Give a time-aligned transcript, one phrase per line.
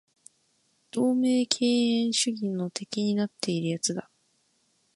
[0.89, 4.09] 同盟敬遠主義の的になっている奴だ